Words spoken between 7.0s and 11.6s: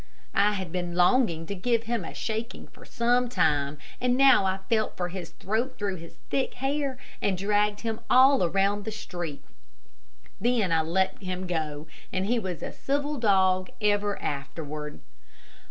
and dragged him all around the street. Then I let him